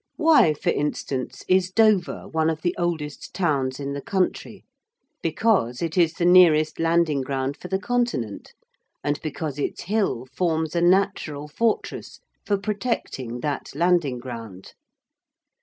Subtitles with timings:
[0.15, 4.65] Why, for instance, is Dover one of the oldest towns in the country?
[5.21, 8.53] Because it is the nearest landing ground for the continent,
[9.03, 14.73] and because its hill forms a natural fortress for protecting that landing ground.